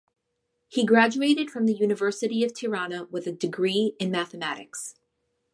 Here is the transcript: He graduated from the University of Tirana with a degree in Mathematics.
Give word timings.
He 0.67 0.83
graduated 0.83 1.51
from 1.51 1.67
the 1.67 1.75
University 1.75 2.43
of 2.43 2.55
Tirana 2.55 3.03
with 3.11 3.27
a 3.27 3.31
degree 3.31 3.93
in 3.99 4.09
Mathematics. 4.09 4.95